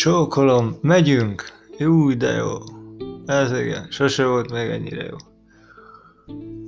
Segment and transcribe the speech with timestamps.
[0.00, 1.44] Csókolom, megyünk!
[1.78, 2.52] Jó, de jó.
[3.26, 5.16] Ez igen, sose volt még ennyire jó.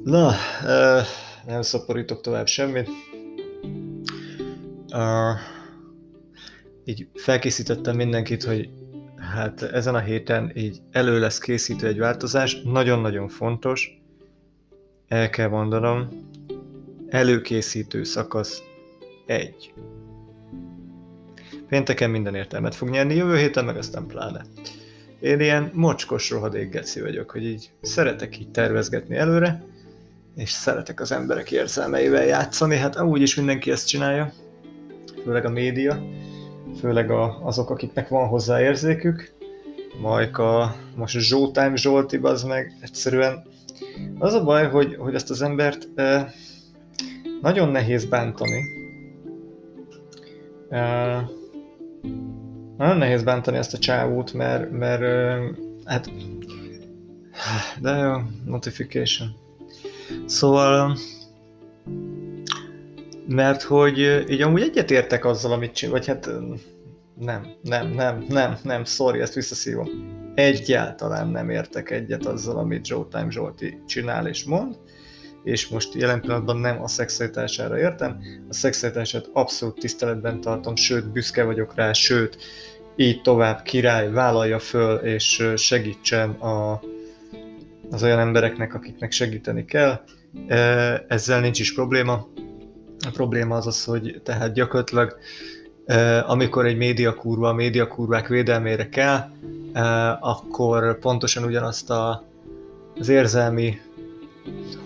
[0.05, 0.29] Na,
[0.63, 1.07] uh,
[1.47, 2.89] nem szaporítok tovább semmit.
[4.95, 5.39] Uh,
[6.85, 8.71] így felkészítettem mindenkit, hogy
[9.17, 14.03] hát ezen a héten így elő lesz készítő egy változás, nagyon-nagyon fontos,
[15.09, 16.09] el kell mondanom,
[17.09, 18.63] előkészítő szakasz
[19.27, 19.73] 1.
[21.73, 24.45] Pénteken minden értelmet fog nyerni, jövő héten meg aztán pláne.
[25.21, 29.65] Én ilyen mocskos rohadék geci vagyok, hogy így szeretek így tervezgetni előre,
[30.37, 34.33] és szeretek az emberek érzelmeivel játszani, hát amúgy is mindenki ezt csinálja,
[35.25, 36.03] főleg a média,
[36.81, 39.33] főleg a, azok, akiknek van hozzá érzékük,
[40.01, 43.43] Majka, most a Zsótime Zsolti, az meg egyszerűen
[44.19, 46.27] az a baj, hogy, hogy ezt az embert eh,
[47.41, 48.63] nagyon nehéz bántani.
[50.69, 51.23] Eh,
[52.77, 55.03] nagyon nehéz bántani ezt a csávót, mert, mert
[55.85, 56.11] hát
[57.81, 58.13] de jó,
[58.45, 59.29] notification.
[60.27, 60.97] Szóval
[63.27, 66.31] mert hogy így amúgy egyetértek azzal, amit csinál, vagy hát
[67.19, 69.89] nem, nem, nem, nem, nem, sorry, ezt visszaszívom.
[70.35, 74.77] Egyáltalán nem értek egyet azzal, amit Joe Time Zsolti csinál és mond,
[75.45, 81.45] és most jelen pillanatban nem a szexualitására értem, a szexualitását abszolút tiszteletben tartom, sőt büszke
[81.45, 82.37] vagyok rá, sőt
[82.97, 86.81] így tovább király vállalja föl és segítsen a,
[87.91, 90.01] az olyan embereknek, akiknek segíteni kell.
[91.09, 92.29] Ezzel nincs is probléma.
[93.07, 95.19] A probléma az az, hogy tehát gyakorlatilag
[96.27, 99.31] amikor egy médiakurva a médiakurvák védelmére kell,
[100.21, 102.25] akkor pontosan ugyanazt a,
[102.99, 103.81] az érzelmi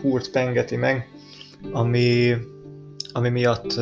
[0.00, 1.08] húrt pengeti meg,
[1.72, 2.34] ami,
[3.12, 3.80] ami miatt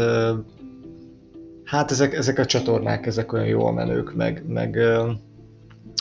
[1.65, 4.79] hát ezek, ezek a csatornák, ezek olyan jól menők, meg, meg,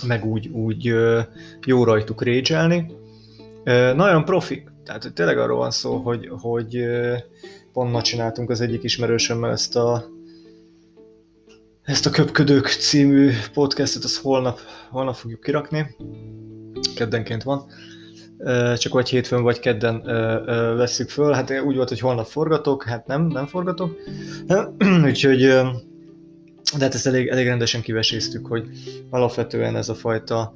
[0.07, 0.94] meg úgy, úgy
[1.66, 2.91] jó rajtuk régyelni.
[3.95, 6.85] Nagyon profik, tehát tényleg arról van szó, hogy, hogy
[7.73, 10.05] pont ma csináltunk az egyik ismerősömmel ezt a
[11.84, 14.59] ezt a Köpködők című podcastet, azt holnap,
[14.90, 15.95] holnap fogjuk kirakni.
[16.95, 17.66] Keddenként van
[18.77, 20.01] csak vagy hétfőn, vagy kedden
[20.75, 21.31] veszük föl.
[21.33, 23.95] Hát úgy volt, hogy holnap forgatok, hát nem, nem forgatok.
[25.05, 25.39] Úgyhogy
[26.77, 28.67] de hát ezt elég, elég rendesen kiveséztük, hogy
[29.09, 30.55] alapvetően ez a fajta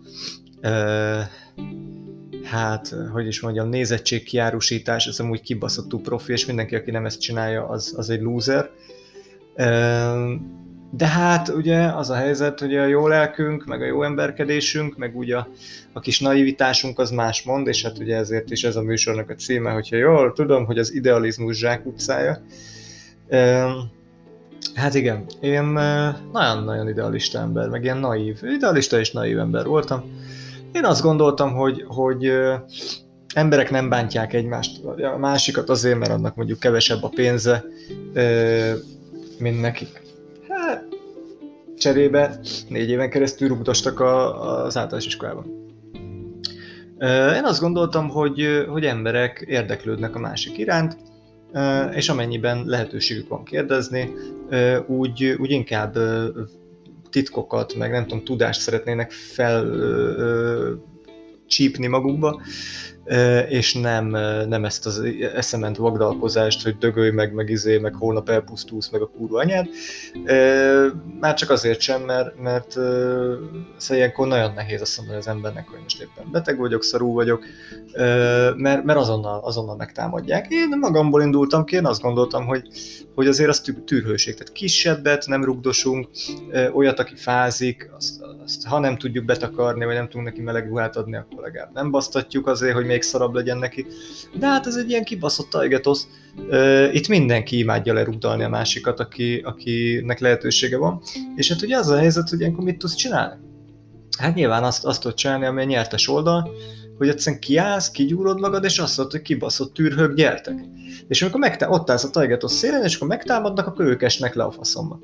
[2.44, 7.68] hát, hogy is mondjam, nézettségkiárusítás, ez amúgy kibaszottul profi, és mindenki, aki nem ezt csinálja,
[7.68, 8.70] az, az egy loser.
[10.92, 15.18] De hát ugye az a helyzet, hogy a jó lelkünk, meg a jó emberkedésünk, meg
[15.18, 15.48] ugye a,
[15.94, 19.36] a kis naivitásunk az más mond, és hát ugye ezért is ez a műsornak a
[19.36, 22.42] címe, hogyha jól tudom, hogy az idealizmus zsákutcája.
[24.76, 25.64] Hát igen, én
[26.32, 30.04] nagyon-nagyon idealista ember, meg ilyen naív, idealista és naív ember voltam.
[30.72, 32.32] Én azt gondoltam, hogy, hogy
[33.34, 37.64] emberek nem bántják egymást, a másikat azért, mert annak mondjuk kevesebb a pénze,
[39.40, 40.06] mint nekik
[41.78, 42.40] cserébe
[42.70, 45.66] négy éven keresztül rúgdostak a, az általános iskolában.
[47.36, 50.98] Én azt gondoltam, hogy, hogy emberek érdeklődnek a másik iránt,
[51.92, 54.10] és amennyiben lehetőségük van kérdezni,
[54.88, 55.98] úgy, úgy inkább
[57.10, 59.66] titkokat, meg nem tudom, tudást szeretnének fel
[61.48, 62.42] csípni magukba,
[63.50, 64.08] és nem,
[64.48, 65.04] nem ezt az
[65.36, 69.68] eszement vagdalkozást, hogy dögölj meg, meg izé, meg holnap elpusztulsz, meg a kurva anyád.
[71.20, 75.80] Már csak azért sem, mert, mert szóval ilyenkor nagyon nehéz azt mondani az embernek, hogy
[75.84, 77.44] most éppen beteg vagyok, szarú vagyok,
[78.56, 80.46] mert, mert azonnal, azonnal megtámadják.
[80.50, 82.68] Én magamból indultam ki, én azt gondoltam, hogy,
[83.16, 86.10] hogy azért az tűrhőség, tehát kisebbet nem rugdosunk,
[86.74, 90.96] olyat, aki fázik, azt, azt ha nem tudjuk betakarni, vagy nem tudunk neki meleg ruhát
[90.96, 93.86] adni, akkor legalább nem basztatjuk azért, hogy még szarabb legyen neki.
[94.40, 96.08] De hát ez egy ilyen kibaszott tajgetosz.
[96.92, 101.02] Itt mindenki imádja lerugdalni a másikat, aki, akinek lehetősége van.
[101.36, 103.36] És hát ugye az a helyzet, hogy ilyenkor mit tudsz csinálni?
[104.18, 106.50] Hát nyilván azt, azt tudod csinálni, ami a nyertes oldal,
[106.98, 110.56] hogy egyszerűen kiállsz, kigyúrod magad, és azt mondod, hogy kibaszott tűrhők, gyertek.
[111.08, 114.44] És amikor megtá- ott állsz a tajgetosz szélen, és akkor megtámadnak, akkor ők esnek le
[114.44, 115.00] a faszomba.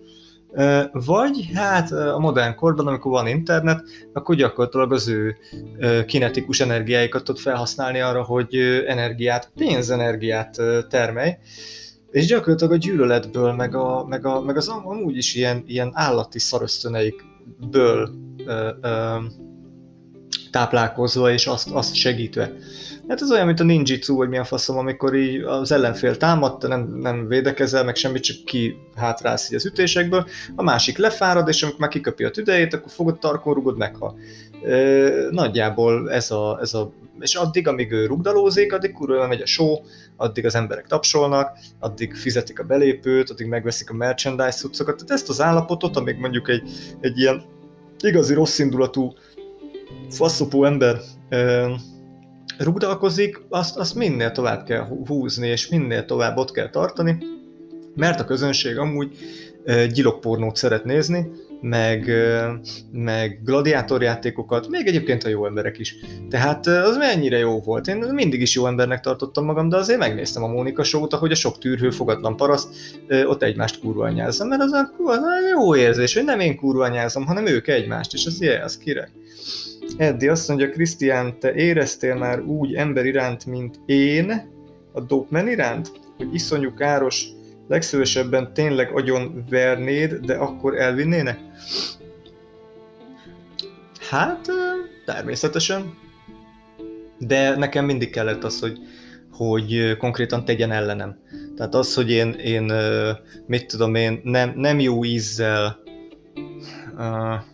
[0.92, 3.84] Vagy hát a modern korban, amikor van internet,
[4.14, 5.36] akkor gyakorlatilag az ő
[6.06, 8.56] kinetikus energiáikat tud felhasználni arra, hogy
[8.88, 10.56] energiát, pénzenergiát
[10.90, 11.38] termelj,
[12.12, 16.40] és gyakorlatilag a gyűlöletből, meg, a, meg, a, meg az amúgy is ilyen, ilyen állati
[16.40, 18.10] szarösztöneikből
[18.46, 19.18] ö, ö,
[20.54, 22.52] táplálkozva és azt, azt segítve.
[23.08, 26.82] Hát ez olyan, mint a ninjitsu, vagy milyen faszom, amikor így az ellenfél támad, nem,
[27.02, 31.80] nem védekezel, meg semmit, csak ki hátrálsz így az ütésekből, a másik lefárad, és amikor
[31.80, 34.18] már kiköpi a tüdejét, akkor fogod tarkon, rugod, meghal.
[34.66, 39.46] E, nagyjából ez a, ez a és addig, amíg ő rugdalózik, addig kurva megy a
[39.46, 39.76] show,
[40.18, 45.30] addig az emberek tapsolnak, addig fizetik a belépőt, addig megveszik a merchandise cuccokat, tehát ezt
[45.30, 46.70] az állapotot, amíg mondjuk egy,
[47.00, 47.44] egy ilyen
[48.00, 49.14] igazi rossz indulatú
[50.14, 51.00] faszopó ember
[52.58, 57.18] rugdalkozik, azt, azt minél tovább kell húzni, és minél tovább ott kell tartani,
[57.96, 59.18] mert a közönség amúgy
[59.94, 61.28] gyilokpornót szeret nézni,
[61.62, 62.12] meg,
[62.92, 65.96] meg gladiátorjátékokat, még egyébként a jó emberek is.
[66.30, 67.88] Tehát az mennyire jó volt.
[67.88, 71.36] Én mindig is jó embernek tartottam magam, de azért megnéztem a Mónika show hogy a
[71.36, 72.70] sok tűrhő fogatlan paraszt
[73.26, 75.20] ott egymást kurva anyázza, mert az a, az
[75.56, 79.12] jó érzés, hogy nem én kurva anyázom, hanem ők egymást, és az ilyen, az kirek.
[79.98, 84.52] Eddi azt mondja, Krisztián, te éreztél már úgy ember iránt, mint én,
[84.92, 85.92] a Dopeman iránt?
[86.18, 87.28] Hogy iszonyú káros,
[87.68, 91.40] legszívesebben tényleg agyon vernéd, de akkor elvinnének?
[94.10, 94.48] Hát,
[95.06, 95.94] természetesen.
[97.20, 98.78] De nekem mindig kellett az, hogy,
[99.32, 101.18] hogy konkrétan tegyen ellenem.
[101.56, 102.72] Tehát az, hogy én, én
[103.48, 105.80] mit tudom én, nem, nem jó ízzel
[106.98, 107.52] uh,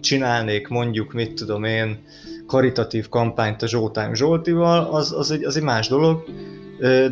[0.00, 1.98] csinálnék mondjuk, mit tudom én,
[2.46, 6.24] karitatív kampányt a Zsoltánk Zsoltival, az, az, egy, az egy más dolog,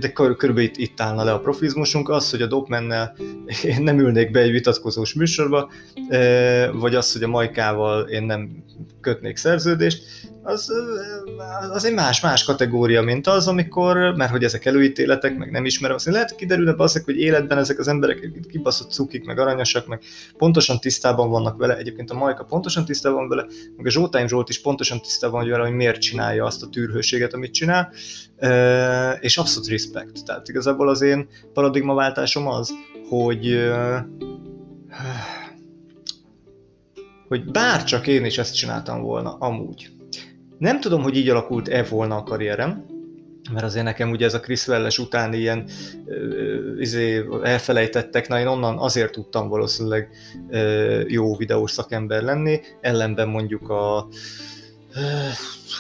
[0.01, 3.17] de körülbelül itt, itt állna le a profizmusunk, az, hogy a Dopmennel
[3.65, 5.71] én nem ülnék be egy vitatkozós műsorba,
[6.73, 8.65] vagy az, hogy a Majkával én nem
[9.01, 10.03] kötnék szerződést,
[10.43, 10.73] az,
[11.73, 16.07] az egy más-más kategória, mint az, amikor, mert hogy ezek előítéletek, meg nem ismerem, azt
[16.07, 20.03] lehet kiderülne az, hogy életben ezek az emberek kibaszott cukik, meg aranyosak, meg
[20.37, 23.47] pontosan tisztában vannak vele, egyébként a Majka pontosan tisztában van vele,
[23.77, 27.35] meg a Zsoltány Zsolt is pontosan tisztában van vele, hogy miért csinálja azt a tűrhőséget,
[27.35, 27.93] amit csinál,
[29.21, 30.25] és abszolút respect.
[30.25, 32.71] Tehát igazából az én paradigmaváltásom az,
[33.09, 33.71] hogy
[37.29, 39.96] hogy bárcsak én is ezt csináltam volna, amúgy.
[40.59, 42.85] Nem tudom, hogy így alakult-e volna a karrierem,
[43.53, 45.65] mert azért nekem ugye ez a Chris Welles után ilyen
[46.05, 50.09] uh, izé, elfelejtettek, na én onnan azért tudtam valószínűleg
[50.49, 54.09] uh, jó videós szakember lenni, ellenben mondjuk a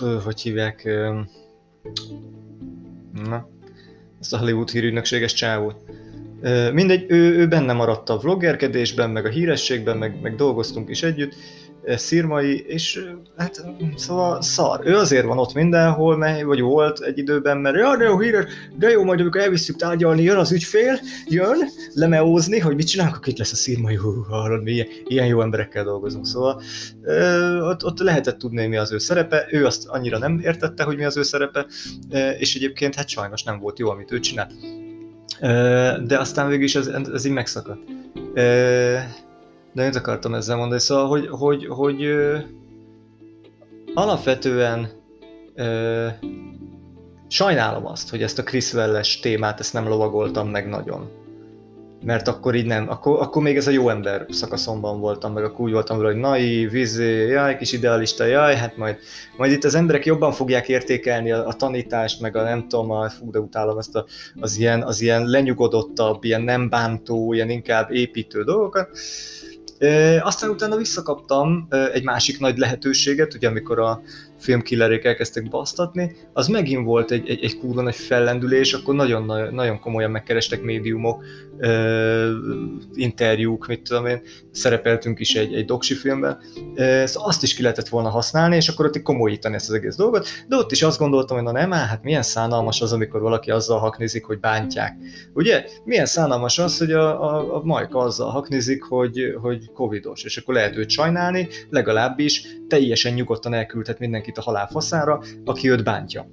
[0.01, 1.17] uh, hogy hívják uh,
[3.29, 3.49] na,
[4.21, 5.85] ezt a Hollywood hírügynökséges csávót.
[6.43, 11.03] Uh, mindegy, ő, ő benne maradt a vloggerkedésben, meg a hírességben, meg, meg dolgoztunk is
[11.03, 11.35] együtt,
[11.87, 13.05] szirmai, és
[13.37, 13.65] hát
[13.97, 14.81] szóval szar.
[14.85, 18.45] Ő azért van ott mindenhol, mely, vagy volt egy időben, mert ja, de jó híres,
[18.79, 21.59] de jó, majd amikor elviszük tárgyalni, jön az ügyfél, jön
[21.93, 25.41] lemeózni, hogy mit csinálunk, akkor itt lesz a szirmai, hú, hallod, mi ilyen, ilyen jó
[25.41, 26.27] emberekkel dolgozunk.
[26.27, 26.63] Szóval
[27.61, 31.05] ott, ott lehetett tudni, mi az ő szerepe, ő azt annyira nem értette, hogy mi
[31.05, 31.67] az ő szerepe,
[32.39, 34.53] és egyébként hát sajnos nem volt jó, amit ő csinált.
[36.07, 37.81] De aztán végül is ez, ez így megszakadt
[39.77, 40.81] de mit akartam ezzel mondani?
[40.81, 42.39] Szóval, hogy, hogy, hogy ö,
[43.95, 44.89] alapvetően
[45.55, 46.07] ö,
[47.29, 51.11] sajnálom azt, hogy ezt a Chris Welles témát ezt nem lovagoltam meg nagyon.
[52.05, 55.65] Mert akkor így nem, akkor, akkor még ez a jó ember szakaszomban voltam, meg akkor
[55.65, 58.97] úgy voltam hogy naiv, vizé, jaj, kis idealista, jaj, hát majd,
[59.37, 63.09] majd itt az emberek jobban fogják értékelni a, a tanítást, meg a nem tudom, a,
[63.09, 64.05] fú, de utálom ezt a,
[64.41, 68.89] az, ilyen, az ilyen lenyugodottabb, ilyen nem bántó, ilyen inkább építő dolgokat
[70.23, 74.01] aztán utána visszakaptam egy másik nagy lehetőséget, ugye amikor a
[74.47, 79.81] filmkillerék elkezdtek basztatni, az megint volt egy, egy, egy kurva nagy fellendülés, akkor nagyon, nagyon
[79.81, 81.25] komolyan megkerestek médiumok,
[81.59, 82.31] ö,
[82.95, 86.39] interjúk, mit tudom én, szerepeltünk is egy, egy doksi filmben,
[86.75, 89.97] ö, szóval azt is ki lehetett volna használni, és akkor ott komolyítani ezt az egész
[89.97, 93.51] dolgot, de ott is azt gondoltam, hogy na nem, hát milyen szánalmas az, amikor valaki
[93.51, 94.97] azzal haknizik, hogy bántják.
[95.35, 95.65] Ugye?
[95.85, 100.55] Milyen szánalmas az, hogy a, a, a Majka azzal haknizik, hogy, hogy covidos, és akkor
[100.55, 106.29] lehet őt sajnálni, legalábbis teljesen nyugodtan elküldhet mindenkit a halál faszára, aki őt bántja.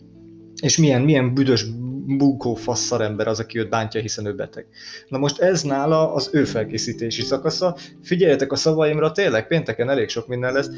[0.61, 1.65] És milyen, milyen büdös
[2.05, 4.65] bunkó fasszar ember az, aki őt bántja, hiszen ő beteg.
[5.07, 7.77] Na most ez nála az ő felkészítési szakasza.
[8.03, 10.69] Figyeljetek a szavaimra, tényleg pénteken elég sok minden lesz.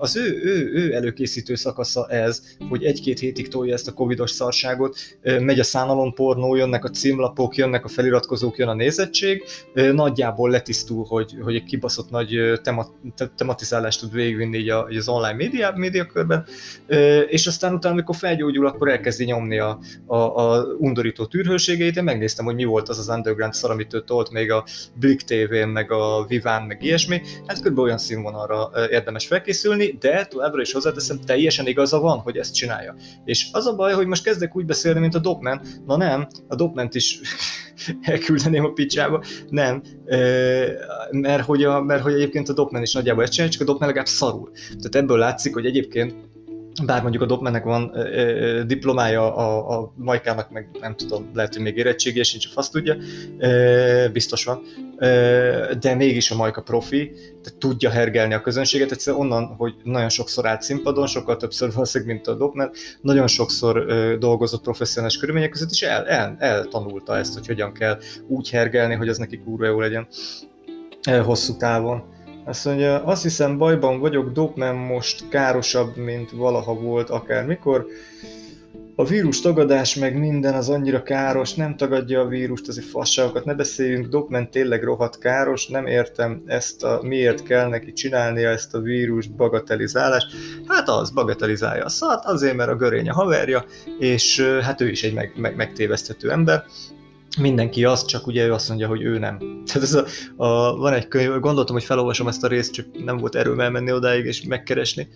[0.00, 4.96] Az ő, ő, ő előkészítő szakasza ez, hogy egy-két hétig tolja ezt a covidos szarságot,
[5.22, 9.44] megy a szánalom pornó, jönnek a címlapok, jönnek a feliratkozók, jön a nézettség,
[9.92, 12.36] nagyjából letisztul, hogy, hogy egy kibaszott nagy
[13.36, 16.46] tematizálást tud végigvinni így, az online média, médiakörben,
[17.28, 22.44] és aztán utána, amikor felgyógyul, akkor elkezdi nyomni a, a, a undorító tűrhőségeit, én megnéztem,
[22.44, 25.92] hogy mi volt az az underground szar, amit ő tolt még a Blick TV-n, meg
[25.92, 27.78] a Viván, meg ilyesmi, hát kb.
[27.78, 32.94] olyan színvonalra érdemes felkészülni, de továbbra is hozzáteszem, teljesen igaza van, hogy ezt csinálja.
[33.24, 36.54] És az a baj, hogy most kezdek úgy beszélni, mint a Dogman, na nem, a
[36.54, 37.20] Dogman is
[38.02, 39.82] elküldeném a picsába, nem,
[41.10, 43.88] mert hogy, a, mert hogy egyébként a Dogman is nagyjából ezt csinálja, csak a Dogman
[43.88, 44.50] legalább szarul.
[44.68, 46.14] Tehát ebből látszik, hogy egyébként
[46.84, 51.54] bár mondjuk a Dogmannek van ö, ö, diplomája, a, a Majkának meg nem tudom, lehet,
[51.54, 52.96] hogy még érettségi, sincs, a fasz tudja,
[53.38, 54.62] ö, biztos van,
[54.98, 57.10] ö, de mégis a Majka profi,
[57.42, 62.14] tehát tudja hergelni a közönséget, egyszerűen onnan, hogy nagyon sokszor állt színpadon, sokkal többször valószínűleg,
[62.14, 67.34] mint a Dogman, nagyon sokszor ö, dolgozott professzionális körülmények között, és el, el, eltanulta ezt,
[67.34, 67.98] hogy hogyan kell
[68.28, 70.06] úgy hergelni, hogy az neki kurva jó legyen
[71.24, 72.20] hosszú távon.
[72.44, 77.86] Azt mondja, azt hiszem bajban vagyok, Dopman most károsabb, mint valaha volt akármikor.
[78.96, 83.54] A vírus tagadás meg minden az annyira káros, nem tagadja a vírust, azért fasságokat ne
[83.54, 88.80] beszéljünk, Dopman tényleg rohadt káros, nem értem ezt a, miért kell neki csinálnia ezt a
[88.80, 90.26] vírus bagatelizálást.
[90.66, 93.64] Hát az, bagatelizálja a szart, azért, mert a görény a haverja,
[93.98, 96.64] és hát ő is egy meg, meg, megtéveszthető ember
[97.40, 99.38] mindenki az, csak ugye ő azt mondja, hogy ő nem.
[99.38, 100.04] Tehát ez a,
[100.44, 103.92] a, van egy könyv, gondoltam, hogy felolvasom ezt a részt, csak nem volt erőm elmenni
[103.92, 105.08] odáig és megkeresni.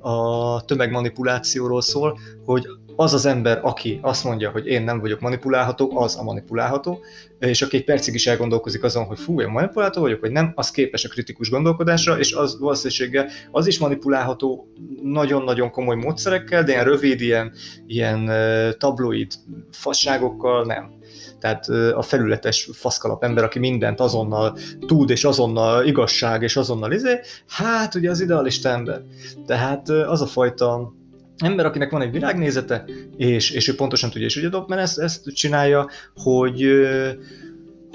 [0.00, 5.98] A tömegmanipulációról szól, hogy az az ember, aki azt mondja, hogy én nem vagyok manipulálható,
[5.98, 7.00] az a manipulálható,
[7.38, 10.70] és aki egy percig is elgondolkozik azon, hogy fú, én manipulálható vagyok, vagy nem, az
[10.70, 14.68] képes a kritikus gondolkodásra, és az valószínűséggel az is manipulálható
[15.02, 17.52] nagyon-nagyon komoly módszerekkel, de ilyen rövid, ilyen,
[17.86, 18.30] ilyen
[18.78, 19.32] tabloid
[19.70, 21.00] fasságokkal nem
[21.40, 27.20] tehát a felületes faszkalap ember, aki mindent azonnal tud, és azonnal igazság, és azonnal izé,
[27.48, 29.02] hát ugye az idealista ember.
[29.46, 30.92] Tehát az a fajta
[31.36, 32.84] ember, akinek van egy világnézete,
[33.16, 36.66] és, és ő pontosan tudja, és ugye Dobben ezt, ezt csinálja, hogy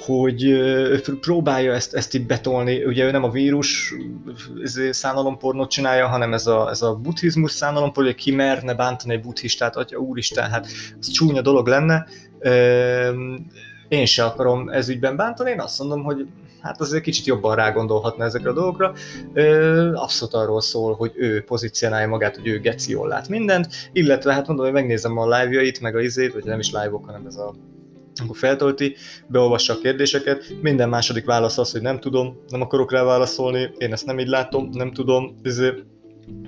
[0.06, 0.62] hogy
[1.20, 3.94] próbálja ezt, ezt itt betolni, ugye ő nem a vírus
[4.62, 9.22] izé, szánalompornót csinálja, hanem ez a, ez a buddhizmus szánalompornó, hogy ki merne bántani egy
[9.22, 10.68] buddhistát, atya úristen, hát
[11.00, 12.08] az csúnya dolog lenne,
[13.88, 16.28] én se akarom ez ügyben bántani, én azt mondom, hogy
[16.62, 18.94] hát azért kicsit jobban rágondolhatna ezekre a dolgokra.
[19.94, 24.48] Abszolút arról szól, hogy ő pozícionálja magát, hogy ő geci jól lát mindent, illetve hát
[24.48, 27.54] mondom, hogy megnézem a live-jait, meg a izét, vagy nem is live-ok, hanem ez a
[28.24, 28.96] akkor feltölti,
[29.28, 33.92] beolvassa a kérdéseket, minden második válasz az, hogy nem tudom, nem akarok rá válaszolni, én
[33.92, 35.84] ezt nem így látom, nem tudom, ezért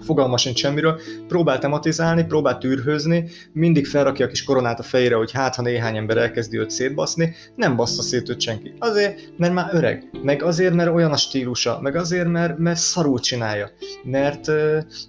[0.01, 5.31] fogalma sincs semmiről, próbál tematizálni, próbál tűrhőzni, mindig felrakja a kis koronát a fejére, hogy
[5.31, 8.73] hát, ha néhány ember elkezdi őt szétbaszni, nem bassza szét őt senki.
[8.79, 13.19] Azért, mert már öreg, meg azért, mert olyan a stílusa, meg azért, mert, mert szarul
[13.19, 13.69] csinálja,
[14.03, 14.47] mert,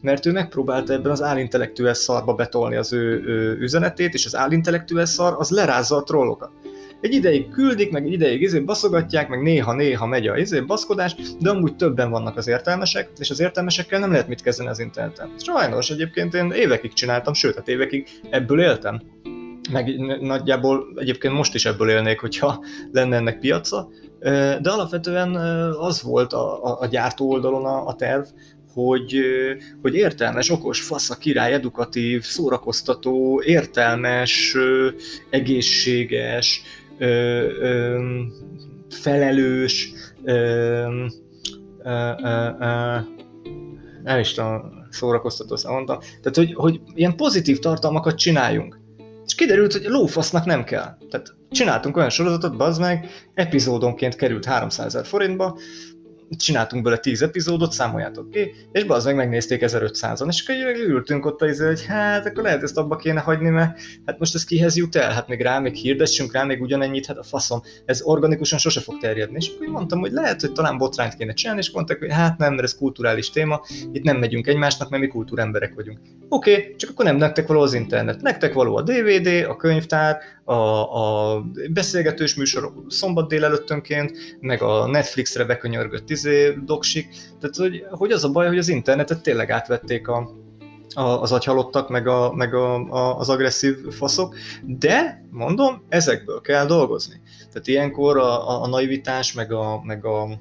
[0.00, 5.08] mert ő megpróbálta ebben az állintellektuális szarba betolni az ő, ő üzenetét, és az állintellektuális
[5.08, 6.50] szar az lerázza a trollokat
[7.00, 11.50] egy ideig küldik, meg egy ideig izé baszogatják, meg néha-néha megy a izé baszkodás, de
[11.50, 15.30] amúgy többen vannak az értelmesek, és az értelmesekkel nem lehet mit kezdeni az interneten.
[15.36, 19.00] Sajnos egyébként én évekig csináltam, sőt, hát évekig ebből éltem.
[19.72, 23.88] Meg nagyjából egyébként most is ebből élnék, hogyha lenne ennek piaca,
[24.60, 25.34] de alapvetően
[25.78, 28.24] az volt a, a, a gyártó oldalon a, a terv,
[28.74, 29.20] hogy,
[29.82, 34.56] hogy értelmes, okos, fasz a király, edukatív, szórakoztató, értelmes,
[35.30, 36.62] egészséges,
[37.00, 37.06] ö,
[37.60, 38.00] ö,
[38.90, 39.92] felelős,
[40.24, 40.32] ö,
[41.82, 42.96] ö, ö, ö,
[44.02, 48.78] nem is tudom, szórakoztató mondtam, tehát hogy, hogy ilyen pozitív tartalmakat csináljunk.
[49.26, 50.96] És kiderült, hogy lófasznak nem kell.
[51.10, 55.58] Tehát csináltunk olyan sorozatot, bazd meg, epizódonként került 300 ezer forintba,
[56.36, 61.42] csináltunk bele 10 epizódot, számoljátok ki, és az meg megnézték 1500-an, és akkor ültünk ott
[61.42, 64.96] az, hogy hát akkor lehet ezt abba kéne hagyni, mert hát most ez kihez jut
[64.96, 68.80] el, hát még rá még hirdessünk rá még ugyanennyit, hát a faszom, ez organikusan sose
[68.80, 69.36] fog terjedni.
[69.36, 72.50] És akkor mondtam, hogy lehet, hogy talán botrányt kéne csinálni, és mondták, hogy hát nem,
[72.50, 73.60] mert ez kulturális téma,
[73.92, 75.98] itt nem megyünk egymásnak, mert mi kultúremberek vagyunk.
[76.28, 80.18] Oké, okay, csak akkor nem nektek való az internet, nektek való a DVD, a könyvtár,
[80.44, 81.40] a, a
[81.72, 87.08] beszélgetős műsorok szombat délelőttönként, meg a Netflixre bekönyörgött izé, doksik.
[87.40, 90.30] Tehát, hogy, hogy az a baj, hogy az internetet tényleg átvették a,
[90.94, 96.66] a, az agyhalottak, meg, a, meg a, a, az agresszív faszok, de mondom, ezekből kell
[96.66, 97.20] dolgozni.
[97.52, 100.38] Tehát ilyenkor a, a, a naivitás, meg a, meg a,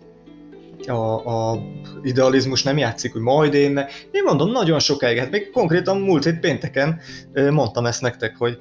[0.88, 1.60] a, a
[2.04, 3.78] idealizmus nem játszik, hogy majd én,
[4.12, 7.00] én mondom, nagyon sokáig, hát még konkrétan múlt hét pénteken
[7.50, 8.58] mondtam ezt nektek, hogy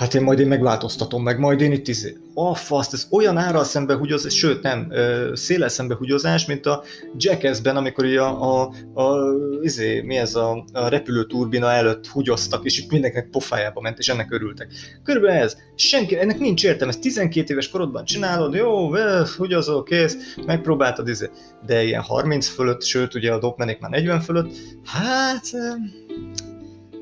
[0.00, 3.64] hát én majd én megváltoztatom meg, majd én itt izé, a fasz, ez olyan árral
[3.64, 4.92] szembe húgyozás, sőt nem,
[5.32, 6.82] széles szembe húgyozás, mint a
[7.16, 12.90] Jackass-ben, amikor a, a, a, izé, mi ez a, a repülőturbina előtt húgyoztak, és itt
[12.90, 14.72] mindenkinek pofájába ment, és ennek örültek.
[15.04, 18.96] Körülbelül ez, senki, ennek nincs értelme, ezt 12 éves korodban csinálod, jó,
[19.36, 20.16] húgyozol, kész,
[20.46, 21.30] megpróbáltad, izé.
[21.66, 24.50] de ilyen 30 fölött, sőt, ugye a dopmenék már 40 fölött,
[24.84, 25.50] hát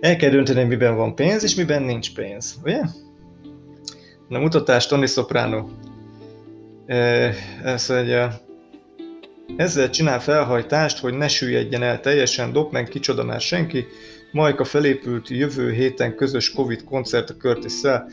[0.00, 2.80] el kell dönteni, miben van pénz, és miben nincs pénz, ugye?
[4.28, 5.68] Na, mutatás Tony Soprano.
[7.64, 8.40] Ezt mondja,
[9.56, 13.86] ezzel csinál felhajtást, hogy ne süllyedjen el teljesen, dob meg kicsoda már senki,
[14.32, 18.10] Majka felépült jövő héten közös Covid koncert a curtis -szel.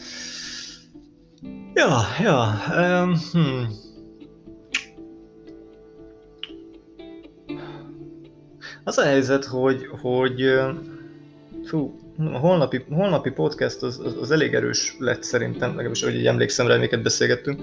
[1.74, 3.68] Ja, ja, um, hmm.
[8.84, 10.42] Az a helyzet, hogy, hogy
[11.66, 16.26] fú, a holnapi, holnapi podcast az, az, az elég erős lett szerintem, legalábbis ahogy így
[16.26, 17.62] emlékszem rá, amiket beszélgettünk.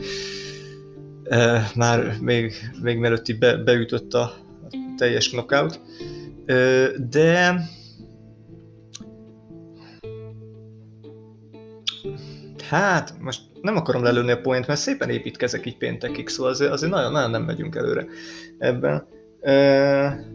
[1.25, 4.33] E, már még, még mielőtt be, beütött a
[4.97, 5.81] teljes knockout.
[6.47, 7.55] E, de
[12.69, 16.93] hát most nem akarom lelőni a point, mert szépen építkezek így péntekig, szóval azért, azért
[16.93, 18.07] nagyon, nagyon nem megyünk előre
[18.59, 19.07] ebben.
[19.41, 20.31] E,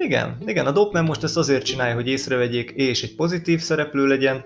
[0.00, 4.44] igen, igen, a Dopman most ezt azért csinálja, hogy észrevegyék, és egy pozitív szereplő legyen,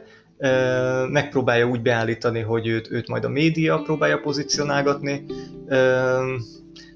[1.08, 5.24] megpróbálja úgy beállítani, hogy őt, őt majd a média próbálja pozícionálgatni.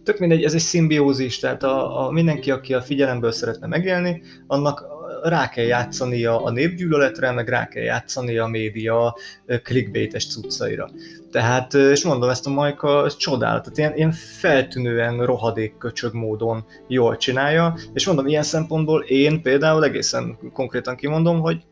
[0.05, 4.85] Tök mindegy, ez egy szimbiózis, tehát a, a mindenki, aki a figyelemből szeretne megélni, annak
[5.23, 9.17] rá kell játszani a népgyűlöletre, meg rá kell játszani a média
[9.63, 10.91] clickbaites cuccaira.
[11.31, 17.17] Tehát, és mondom, ezt a Majka csodál, tehát ilyen, ilyen feltűnően rohadék köcsög módon jól
[17.17, 21.63] csinálja, és mondom, ilyen szempontból én például egészen konkrétan kimondom, hogy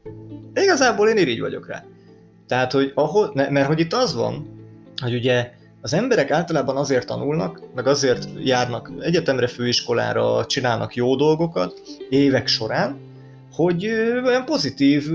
[0.54, 1.84] igazából én irigy vagyok rá.
[2.46, 4.48] Tehát, hogy ahol, mert hogy itt az van,
[5.02, 11.80] hogy ugye az emberek általában azért tanulnak, meg azért járnak egyetemre, főiskolára, csinálnak jó dolgokat
[12.08, 13.05] évek során,
[13.56, 13.86] hogy
[14.24, 15.10] olyan pozitív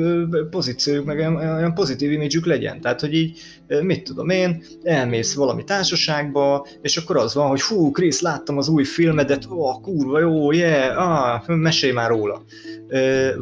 [0.50, 2.82] pozíciójuk, meg olyan pozitív imidzsük legyen.
[2.82, 3.40] Tehát, hogy így,
[3.82, 8.68] mit tudom én, elmész valami társaságba, és akkor az van, hogy hú, Krisz, láttam az
[8.68, 12.44] új filmedet, ó, oh, kurva jó, yeah, ah, mesélj már róla.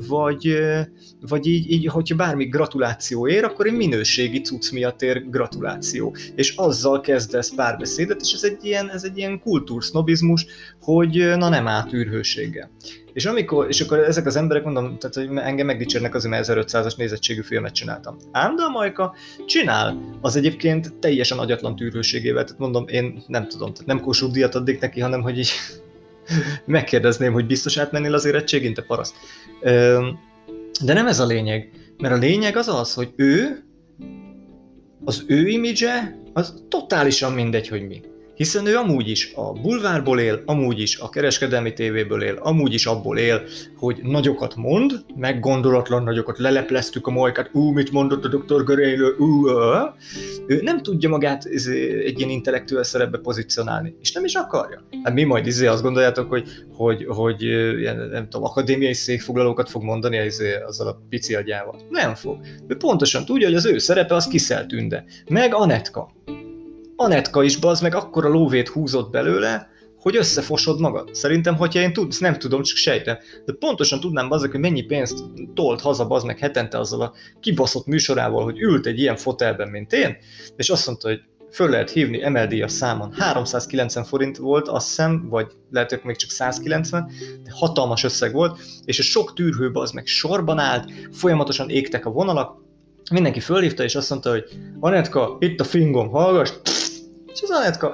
[0.08, 0.58] Vagy,
[1.30, 6.16] vagy így, így, hogyha bármi gratuláció ér, akkor egy minőségi cucc miatt ér gratuláció.
[6.36, 10.46] És azzal kezdesz párbeszédet, és ez egy ilyen, ez egy ilyen kultúrsznobizmus,
[10.82, 12.70] hogy na nem átűrhőséggel.
[13.20, 16.98] És, amikor, és akkor ezek az emberek, mondom, tehát, hogy engem megdicsérnek azért, mert 1500-as
[16.98, 18.18] nézettségű filmet csináltam.
[18.32, 23.74] Ám de a Majka csinál, az egyébként teljesen agyatlan tűrőségével, tehát mondom, én nem tudom,
[23.74, 25.52] tehát nem Kossuth díjat adnék neki, hanem hogy így
[26.66, 29.16] megkérdezném, hogy biztos átmennél az érettségén, te paraszt.
[30.84, 33.64] De nem ez a lényeg, mert a lényeg az az, hogy ő,
[35.06, 38.02] az ő imidzse, az totálisan mindegy, hogy mi
[38.40, 42.86] hiszen ő amúgy is a bulvárból él, amúgy is a kereskedelmi tévéből él, amúgy is
[42.86, 43.42] abból él,
[43.78, 49.16] hogy nagyokat mond, meg gondolatlan nagyokat, lelepleztük a majkát, ú, mit mondott a doktor Görélő,
[49.18, 49.48] ú,
[50.48, 54.84] ő nem tudja magát izé, egy ilyen intellektuális szerepbe pozícionálni, és nem is akarja.
[55.04, 59.84] Hát mi majd izé azt gondoljátok, hogy, hogy, hogy ilyen, nem tudom, akadémiai székfoglalókat fog
[59.84, 61.80] mondani izé, azzal a pici agyával.
[61.90, 62.38] Nem fog.
[62.68, 65.06] Ő pontosan tudja, hogy az ő szerepe az kiszeltünde.
[65.30, 66.12] Meg Anetka
[67.02, 71.16] Anetka is bazd meg akkora lóvét húzott belőle, hogy összefosod magad.
[71.16, 75.24] Szerintem, hogyha én tud, nem tudom, csak sejtem, de pontosan tudnám bazd hogy mennyi pénzt
[75.54, 79.94] tolt haza bazd meg hetente azzal a kibaszott műsorával, hogy ült egy ilyen fotelben, mint
[79.94, 80.18] én,
[80.56, 83.14] és azt mondta, hogy föl lehet hívni MLD a számon.
[83.14, 87.12] 390 forint volt, azt hiszem, vagy lehet, hogy még csak 190,
[87.44, 92.12] de hatalmas összeg volt, és a sok tűrhő az meg sorban állt, folyamatosan égtek a
[92.12, 92.68] vonalak,
[93.12, 94.44] mindenki fölhívta, és azt mondta, hogy
[94.80, 96.52] Anetka, itt a fingom, hallgass,
[97.34, 97.92] és az Anetka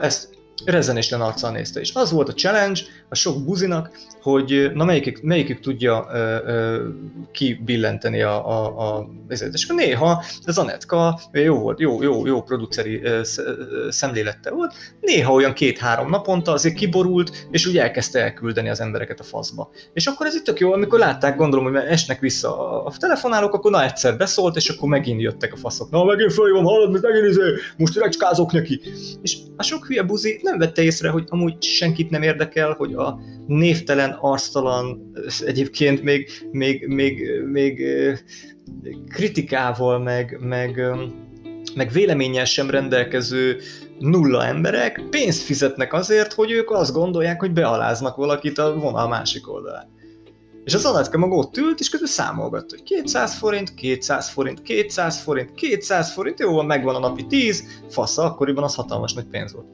[0.66, 1.80] rezenéslen arccal nézte.
[1.80, 3.92] És az volt a challenge a sok buzinak,
[4.22, 6.88] hogy na melyikük, melyikük tudja ö, ö,
[7.32, 9.10] kibillenteni a, a, a.
[9.30, 13.22] És akkor néha az Anetka jó volt, jó, jó, jó produceri ö,
[13.90, 19.24] szemlélette volt, néha olyan két-három naponta azért kiborult, és úgy elkezdte elküldeni az embereket a
[19.24, 19.70] faszba.
[19.94, 23.72] És akkor ez itt tök jó, amikor látták, gondolom, hogy esnek vissza a telefonálók, akkor
[23.72, 25.90] na egyszer beszólt, és akkor megint jöttek a faszok.
[25.90, 27.42] Na megint fölhívom, hallod, megint izé,
[27.78, 28.82] most recskázok neki.
[29.22, 33.20] És a sok hülye buzi nem vette észre, hogy amúgy senkit nem érdekel, hogy a
[33.48, 35.12] névtelen, arctalan,
[35.46, 37.84] egyébként még, még, még, még
[39.10, 40.82] kritikával, meg, meg,
[41.76, 43.58] meg véleménnyel sem rendelkező
[44.00, 49.52] nulla emberek pénzt fizetnek azért, hogy ők azt gondolják, hogy bealáznak valakit a vonal másik
[49.52, 49.94] oldalán.
[50.64, 55.20] És az Anatka maga ott ült, és közben számolgatta, hogy 200 forint, 200 forint, 200
[55.20, 59.54] forint, 200 forint, jó, van, megvan a napi 10, fasza, akkoriban az hatalmas nagy pénz
[59.54, 59.68] volt.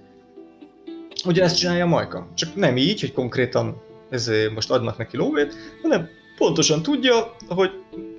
[1.26, 2.28] Ugye ezt csinálja Majka.
[2.34, 7.72] Csak nem így, hogy konkrétan ez most adnak neki lóvét, hanem pontosan tudja, hogy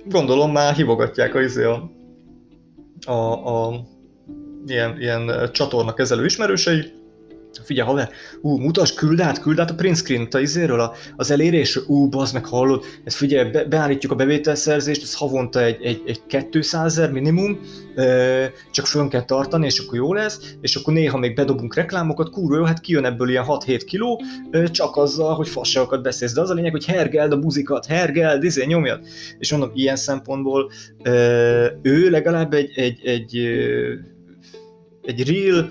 [0.05, 1.91] gondolom már hívogatják a, izé a,
[3.05, 3.85] a, a
[4.67, 6.91] ilyen, ilyen csatorna kezelő ismerősei,
[7.63, 8.09] Figyelj, haver,
[8.41, 12.33] ú, mutas, küld át, küld át a print screen a izéről, az elérésről, ú, bazd
[12.33, 17.11] meg, hallod, ezt figyelj, be, beállítjuk a bevételszerzést, ez havonta egy, egy, egy 200 ezer
[17.11, 17.59] minimum,
[18.71, 22.55] csak fönn kell tartani, és akkor jó lesz, és akkor néha még bedobunk reklámokat, kurva
[22.55, 24.21] jó, hát kijön ebből ilyen 6-7 kiló,
[24.71, 28.65] csak azzal, hogy fasságokat beszélsz, de az a lényeg, hogy hergeld a buzikat, hergeld, izé,
[28.65, 28.99] nyomjad.
[29.39, 30.71] És mondom, ilyen szempontból
[31.81, 33.35] ő legalább egy, egy, egy,
[35.03, 35.69] egy real,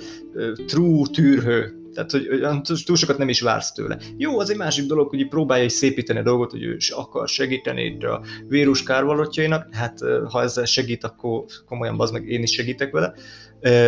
[0.66, 3.99] true tűrhő, tehát, hogy túl sokat nem is vársz tőle.
[4.16, 7.29] Jó, az egy másik dolog, hogy próbálja is szépíteni a dolgot, hogy ő is akar
[7.29, 9.99] segíteni itt a vírus kárvalotjainak, hát
[10.31, 13.14] ha ezzel segít, akkor komolyan az meg én is segítek vele,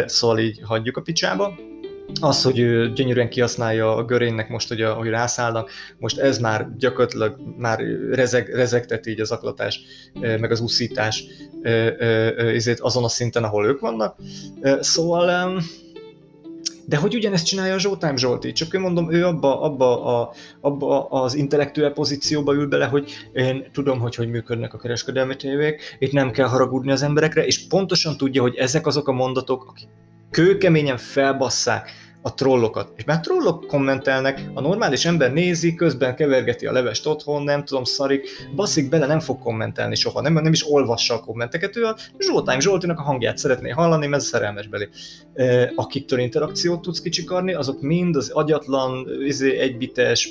[0.07, 1.55] szóval így hagyjuk a picsába.
[2.21, 6.69] Az, hogy ő gyönyörűen kihasználja a görénynek most, hogy, a, hogy rászállnak, most ez már
[6.77, 9.81] gyakorlatilag már rezeg, rezegtet így az aklatás,
[10.21, 11.25] meg az úszítás
[12.77, 14.17] azon a szinten, ahol ők vannak.
[14.81, 15.61] Szóval
[16.87, 21.09] de hogy ugyanezt csinálja a Zsótám Zsolti, csak én mondom, ő abba, abba, a, abba
[21.09, 26.13] az intellektuál pozícióba ül bele, hogy én tudom, hogy hogy működnek a kereskedelmi tévék, itt
[26.13, 29.89] nem kell haragudni az emberekre, és pontosan tudja, hogy ezek azok a mondatok, akik
[30.35, 31.91] kőkeményen felbasszák
[32.23, 32.93] a trollokat.
[32.97, 37.85] És már trollok kommentelnek, a normális ember nézi, közben kevergeti a levest otthon, nem tudom,
[37.85, 41.97] szarik, baszik bele, nem fog kommentelni soha, nem, nem is olvassa a kommenteket, ő a
[42.19, 44.89] Zsoltánk Zsoltinak a hangját szeretné hallani, mert szerelmes belé.
[45.75, 50.29] Akiktől interakciót tudsz kicsikarni, azok mind az agyatlan, izé, egybites,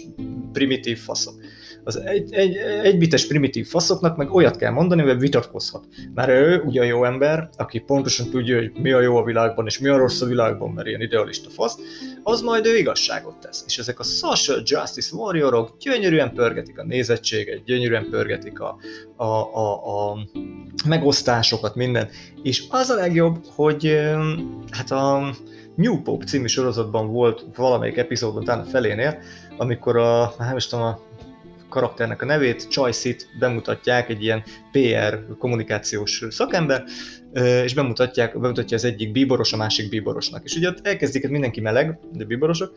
[0.54, 1.36] primitív faszok
[1.84, 5.88] az egy, egy, egybites primitív faszoknak meg olyat kell mondani, hogy vitatkozhat.
[6.14, 9.66] Mert ő ugye a jó ember, aki pontosan tudja, hogy mi a jó a világban,
[9.66, 11.78] és mi a rossz a világban, mert ilyen idealista fasz,
[12.24, 13.64] az majd ő igazságot tesz.
[13.68, 18.78] És ezek a social justice warriorok gyönyörűen pörgetik a nézettséget, gyönyörűen pörgetik a,
[19.16, 20.18] a, a, a
[20.86, 22.10] megosztásokat, minden.
[22.44, 24.00] És az a legjobb, hogy
[24.72, 25.34] hát a
[25.76, 29.18] New Pope című sorozatban volt valamelyik epizódban, talán a felénél,
[29.58, 31.00] amikor a, nem is tudom, a
[31.74, 36.84] karakternek a nevét, Choice-it bemutatják egy ilyen PR kommunikációs szakember,
[37.64, 40.44] és bemutatják, bemutatja az egyik bíboros a másik bíborosnak.
[40.44, 42.74] És ugye ott elkezdik, mindenki meleg, de bíborosok,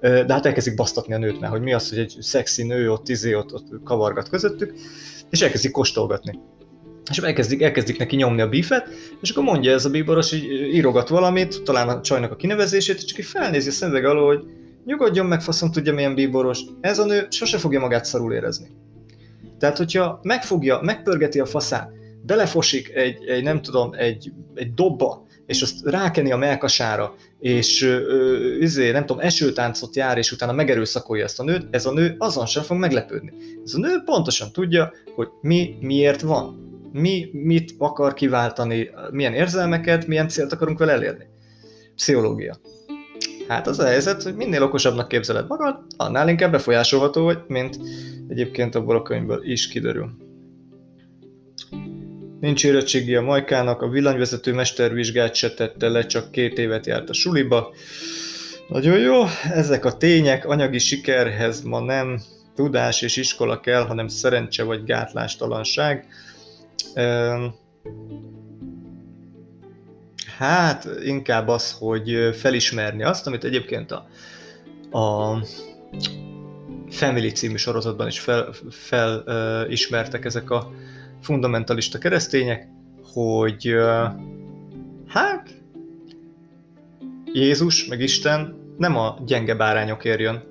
[0.00, 3.08] de hát elkezdik basztatni a nőt, mert hogy mi az, hogy egy szexi nő ott,
[3.08, 4.74] izé, ott, ott kavargat közöttük,
[5.30, 6.38] és elkezdik kóstolgatni.
[7.10, 8.88] És elkezdik, elkezdik neki nyomni a bífet,
[9.20, 13.04] és akkor mondja ez a bíboros, hogy írogat valamit, talán a csajnak a kinevezését, és
[13.04, 14.44] csak így felnézi a szemüveg alól, hogy
[14.88, 16.60] Nyugodjon meg, faszom tudja milyen bíboros.
[16.80, 18.66] Ez a nő sose fogja magát szarul érezni.
[19.58, 21.90] Tehát, hogyha megfogja, megpörgeti a faszát,
[22.22, 28.56] belefosik egy, egy nem tudom, egy, egy dobba, és azt rákeni a melkasára, és ö,
[28.60, 32.46] izé, nem tudom, esőtáncot jár, és utána megerőszakolja ezt a nőt, ez a nő azon
[32.46, 33.32] sem fog meglepődni.
[33.64, 36.66] Ez a nő pontosan tudja, hogy mi miért van.
[36.92, 41.26] Mi mit akar kiváltani, milyen érzelmeket, milyen célt akarunk vele elérni.
[41.94, 42.58] Pszichológia.
[43.48, 47.78] Hát az a helyzet, hogy minél okosabbnak képzeled magad, annál inkább befolyásolható vagy, mint
[48.28, 50.10] egyébként a könyvből is kiderül.
[52.40, 57.12] Nincs érettségi a Majkának, a villanyvezető mestervizsgát se tette le, csak két évet járt a
[57.12, 57.74] suliba.
[58.68, 62.20] Nagyon jó, ezek a tények, anyagi sikerhez ma nem
[62.54, 66.06] tudás és iskola kell, hanem szerencse vagy gátlástalanság.
[70.38, 74.06] Hát inkább az, hogy felismerni azt, amit egyébként a,
[74.98, 75.36] a
[76.90, 78.24] Family című sorozatban is
[78.70, 80.70] felismertek fel, ezek a
[81.22, 82.68] fundamentalista keresztények,
[83.12, 83.74] hogy
[85.06, 85.48] hát
[87.32, 90.42] Jézus, meg Isten nem a gyenge bárányokért jön.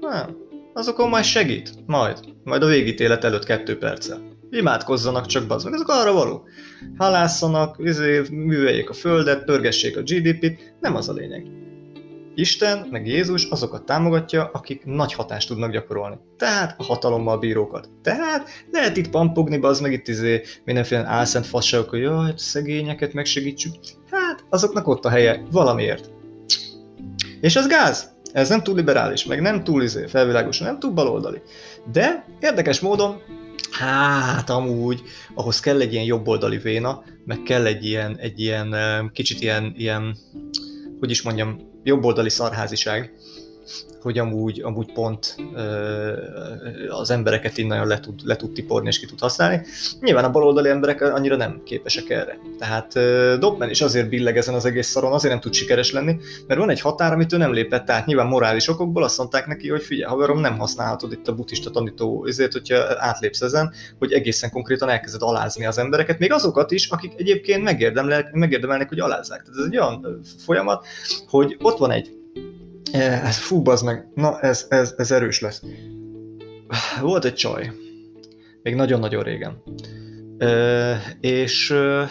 [0.00, 0.36] Nem.
[0.72, 1.70] Azokon majd segít.
[1.86, 2.18] Majd.
[2.44, 6.44] Majd a végítélet előtt kettő perccel imádkozzanak csak bazd meg, ezek arra való.
[6.96, 11.46] Halászanak, izé, műveljék a földet, pörgessék a GDP-t, nem az a lényeg.
[12.34, 16.16] Isten, meg Jézus azokat támogatja, akik nagy hatást tudnak gyakorolni.
[16.36, 17.88] Tehát a hatalommal bírókat.
[18.02, 23.12] Tehát lehet itt pampogni, az meg itt izé, mindenféle álszent fasságok, hogy jaj, hát szegényeket
[23.12, 23.74] megsegítsük.
[24.10, 26.10] Hát azoknak ott a helye valamiért.
[27.40, 28.12] És ez gáz.
[28.32, 31.42] Ez nem túl liberális, meg nem túl izé, felvilágos, nem túl baloldali.
[31.92, 33.20] De érdekes módon
[33.78, 35.02] Hát amúgy,
[35.34, 38.74] ahhoz kell egy ilyen jobboldali véna, meg kell egy ilyen, egy ilyen
[39.12, 40.16] kicsit ilyen, ilyen
[41.00, 43.12] hogy is mondjam, jobboldali szarháziság,
[44.02, 45.36] hogy amúgy, amúgy pont
[46.88, 49.66] az embereket innen le tud, le tud tiporni és ki tud használni.
[50.00, 52.38] Nyilván a baloldali emberek annyira nem képesek erre.
[52.58, 52.92] Tehát
[53.38, 56.70] Dobben is azért billeg ezen az egész szaron, azért nem tud sikeres lenni, mert van
[56.70, 58.06] egy határ, amit ő nem lépett át.
[58.06, 62.26] Nyilván morális okokból azt mondták neki, hogy figyelj, haverom, nem használhatod itt a buddhista tanító,
[62.26, 67.12] ezért, hogyha átlépsz ezen, hogy egészen konkrétan elkezded alázni az embereket, még azokat is, akik
[67.16, 67.62] egyébként
[68.32, 69.42] megérdemelnek, hogy alázzák.
[69.42, 70.86] Tehát ez egy olyan folyamat,
[71.26, 72.22] hogy ott van egy
[72.92, 75.62] ez, fú, bazd meg, na ez, ez, ez erős lesz.
[77.00, 77.72] Volt egy csaj,
[78.62, 79.62] még nagyon-nagyon régen.
[80.38, 82.02] Ö, és ö,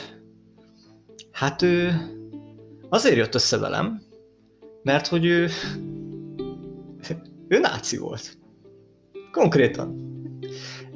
[1.31, 1.91] hát ő
[2.89, 4.01] azért jött össze velem,
[4.83, 5.49] mert hogy ő,
[7.47, 8.37] ő náci volt.
[9.31, 10.11] Konkrétan.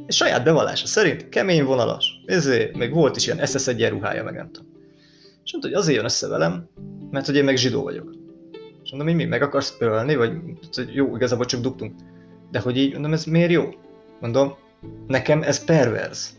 [0.07, 2.21] Saját bevallása szerint kemény vonalas.
[2.25, 4.71] Ezért még volt is ilyen SS egy ruhája, meg nem tudom.
[5.43, 6.69] És mondta, hogy azért jön össze velem,
[7.11, 8.16] mert hogy én meg zsidó vagyok.
[8.87, 10.31] És mondom, hogy mi, meg akarsz ölni, vagy
[10.93, 11.93] jó, igazából csak dugtunk.
[12.51, 13.63] De hogy így, mondom, ez miért jó?
[14.19, 14.55] Mondom,
[15.07, 16.37] nekem ez perverz.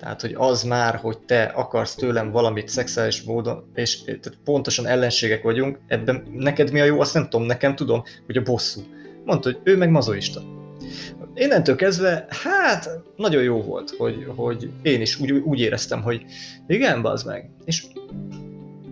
[0.00, 5.42] Tehát, hogy az már, hogy te akarsz tőlem valamit szexuális módon, és tehát pontosan ellenségek
[5.42, 8.80] vagyunk, ebben neked mi a jó, azt nem tudom, nekem tudom, hogy a bosszú.
[9.24, 10.40] Mondta, hogy ő meg mazoista.
[11.34, 16.24] Innentől kezdve, hát nagyon jó volt, hogy, hogy én is úgy, úgy éreztem, hogy
[16.66, 17.50] igen, bazd meg.
[17.64, 17.86] És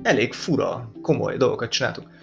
[0.03, 2.14] elég fura, komoly dolgokat csináltuk.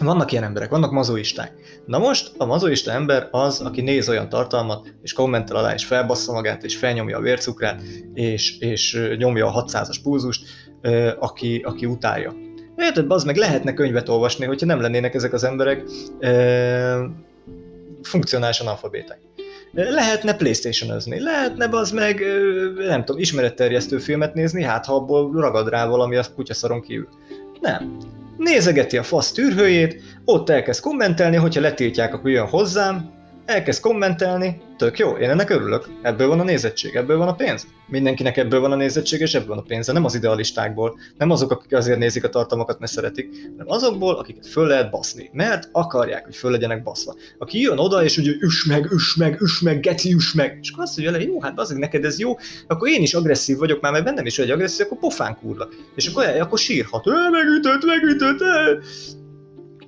[0.00, 1.52] Vannak ilyen emberek, vannak mazoisták.
[1.86, 6.32] Na most a mazoista ember az, aki néz olyan tartalmat, és kommentel alá, és felbassza
[6.32, 7.82] magát, és felnyomja a vércukrát,
[8.14, 10.44] és, és nyomja a 600-as pulzust,
[11.18, 12.34] aki, aki utálja.
[12.76, 15.82] Érted, az meg lehetne könyvet olvasni, hogyha nem lennének ezek az emberek
[18.02, 19.18] funkcionálisan alfabéták.
[19.72, 22.24] Lehetne Playstation-özni, lehetne az meg,
[22.76, 27.08] nem tudom, ismeretterjesztő filmet nézni, hát ha abból ragad rá valami a kutyaszaron kívül.
[27.60, 27.98] Nem
[28.40, 33.10] nézegeti a fasz tűrhőjét, ott elkezd kommentelni, hogyha letiltják, akkor jön hozzám,
[33.46, 37.66] elkezd kommentelni, tök jó, én ennek örülök, ebből van a nézettség, ebből van a pénz.
[37.86, 41.50] Mindenkinek ebből van a nézettség, és ebből van a pénze, nem az idealistákból, nem azok,
[41.50, 46.24] akik azért nézik a tartalmakat, mert szeretik, hanem azokból, akiket föl lehet baszni, mert akarják,
[46.24, 47.14] hogy föl legyenek baszva.
[47.38, 50.70] Aki jön oda, és ugye üs meg, üs meg, üs meg, geci, üs meg, és
[50.70, 53.80] akkor azt mondja le, jó, hát azért neked ez jó, akkor én is agresszív vagyok
[53.80, 55.68] már, mert bennem is egy agresszív, akkor pofán kurva.
[55.94, 58.42] És akkor, akkor sírhat, megütött, megütött,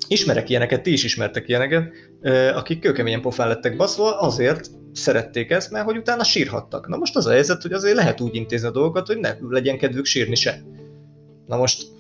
[0.09, 1.93] Ismerek ilyeneket, ti is ismertek ilyeneket,
[2.55, 6.89] akik kőkeményen pofán lettek baszva, azért szerették ezt, mert hogy utána sírhattak.
[6.89, 9.79] Na most az a helyzet, hogy azért lehet úgy intézni a dolgokat, hogy ne legyen
[9.79, 10.63] kedvük sírni se.
[11.47, 11.91] Na most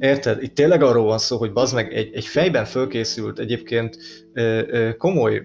[0.00, 0.42] Érted?
[0.42, 3.96] Itt tényleg arról van szó, hogy bazd meg egy, egy fejben fölkészült, egyébként
[4.32, 5.42] ö, ö, komoly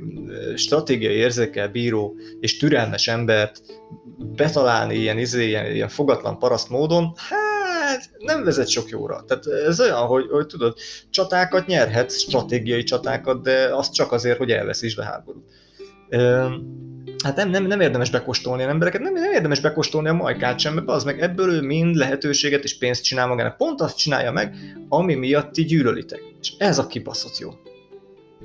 [0.56, 3.62] stratégiai érzékel bíró és türelmes embert
[4.36, 7.45] betalálni ilyen, izé, ilyen, ilyen fogatlan paraszt módon, hát
[8.26, 9.24] nem vezet sok jóra.
[9.28, 10.78] Tehát ez olyan, hogy, hogy tudod,
[11.10, 15.44] csatákat nyerhet, stratégiai csatákat, de azt csak azért, hogy elveszítsd a háborút.
[17.24, 20.74] Hát nem, nem, nem érdemes bekóstolni a embereket, nem, nem érdemes bekóstolni a majkát sem,
[20.74, 23.58] mert az meg ebből ő mind lehetőséget és pénzt csinál magának.
[23.58, 24.56] Pont azt csinálja meg,
[24.90, 26.22] ami miatt ti gyűlölitek.
[26.42, 27.50] És ez a kibaszott jó.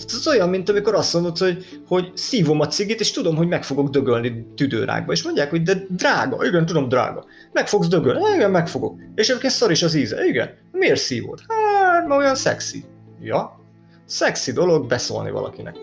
[0.07, 3.65] Ez olyan, mint amikor azt mondod, hogy, hogy szívom a cigit, és tudom, hogy meg
[3.65, 5.13] fogok dögölni tüdőrákba.
[5.13, 7.25] És mondják, hogy de drága, igen, tudom, drága.
[7.53, 9.01] Meg fogsz dögölni, igen, meg fogok.
[9.15, 10.51] És egyébként szar is az íze, igen.
[10.73, 11.41] Miért szívod?
[11.49, 12.85] Hát, ma olyan szexi.
[13.21, 13.61] Ja,
[14.07, 15.77] szexi dolog beszólni valakinek.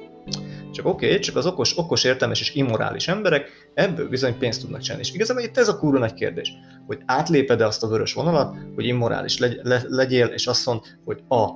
[0.71, 4.81] Csak oké, okay, csak az okos, okos, értelmes és immorális emberek ebből bizony pénzt tudnak
[4.81, 5.03] csinálni.
[5.03, 6.53] És igazából itt ez a kurva nagy kérdés,
[6.87, 11.19] hogy átléped-e azt a vörös vonalat, hogy immorális legy, le, legyél, és azt mond, hogy
[11.27, 11.47] a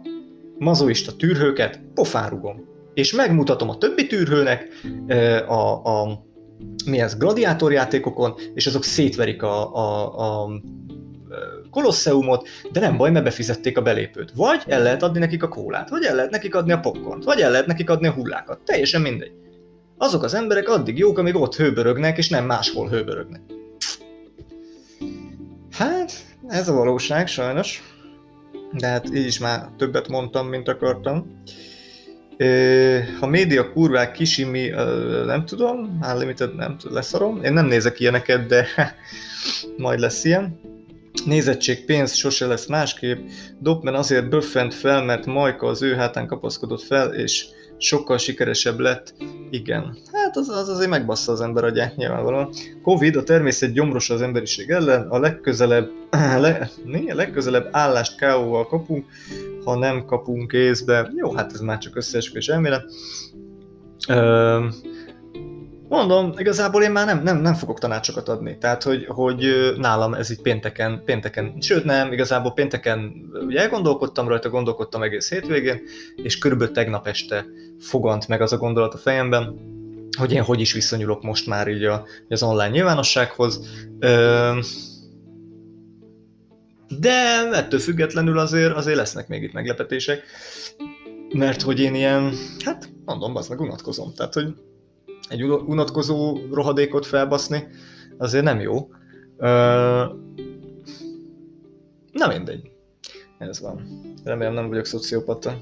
[0.62, 2.69] mazoista tűrhőket pofárugom.
[2.93, 4.67] És megmutatom a többi tűrhőnek
[5.47, 6.24] a, a
[6.86, 10.50] mi ez, gladiátorjátékokon, és azok szétverik a, a, a
[11.69, 14.32] kolosseumot, de nem baj, mert befizették a belépőt.
[14.36, 17.39] Vagy el lehet adni nekik a kólát, vagy el lehet nekik adni a popcornt, vagy
[17.39, 18.60] el lehet nekik adni a hullákat.
[18.65, 19.32] Teljesen mindegy.
[19.97, 23.41] Azok az emberek addig jók, amíg ott hőbörögnek, és nem máshol hőbörögnek.
[25.71, 26.12] Hát,
[26.47, 27.90] ez a valóság sajnos.
[28.71, 31.41] De hát így is már többet mondtam, mint akartam.
[33.19, 34.67] Ha média kurvák kisimi,
[35.25, 37.43] nem tudom, Unlimited nem tudom, leszarom.
[37.43, 38.67] Én nem nézek ilyeneket, de
[39.77, 40.60] majd lesz ilyen.
[41.25, 43.27] Nézettség, pénz sose lesz másképp.
[43.60, 47.45] Dobben azért böffent fel, mert Majka az ő hátán kapaszkodott fel, és
[47.77, 49.13] sokkal sikeresebb lett.
[49.49, 49.97] Igen,
[50.35, 52.49] az, az azért megbassza az ember agyát nyilvánvalóan.
[52.83, 55.89] Covid, a természet gyomrosa az emberiség ellen, a legközelebb,
[56.41, 56.69] le?
[56.85, 59.05] A legközelebb állást KO-val kapunk,
[59.65, 61.11] ha nem kapunk észbe.
[61.15, 62.83] Jó, hát ez már csak összeesküvés elmélet.
[64.07, 64.65] Ö,
[65.91, 68.57] Mondom, igazából én már nem, nem, nem fogok tanácsokat adni.
[68.57, 73.13] Tehát, hogy, hogy nálam ez így pénteken, pénteken, sőt nem, igazából pénteken
[73.45, 75.81] ugye elgondolkodtam rajta, gondolkodtam egész hétvégén,
[76.15, 77.45] és körülbelül tegnap este
[77.79, 79.55] fogant meg az a gondolat a fejemben,
[80.17, 83.67] hogy én hogy is viszonyulok most már így a, az online nyilvánossághoz.
[87.00, 90.24] De ettől függetlenül azért, azért lesznek még itt meglepetések,
[91.34, 94.13] mert hogy én ilyen, hát mondom, az meg unatkozom.
[94.13, 94.54] Tehát, hogy
[95.30, 97.67] egy unatkozó rohadékot felbaszni,
[98.17, 98.89] azért nem jó.
[102.12, 102.71] Na mindegy.
[103.38, 103.82] Ez van.
[104.24, 105.62] Remélem nem vagyok szociopata.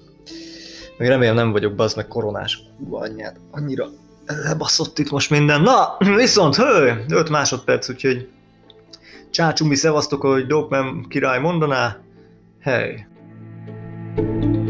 [0.98, 2.64] Meg remélem nem vagyok bazd meg koronás.
[2.90, 3.90] Anyját, annyira
[4.44, 5.62] lebaszott itt most minden.
[5.62, 8.30] Na, viszont, hő, 5 másodperc, úgyhogy
[9.30, 11.98] csácsumi szevasztok, ahogy Dopman király mondaná.
[12.62, 13.08] Hely!
[14.16, 14.69] thank you